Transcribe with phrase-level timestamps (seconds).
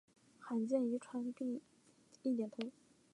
[0.39, 1.61] 罕见遗传疾病
[2.23, 2.71] 一点通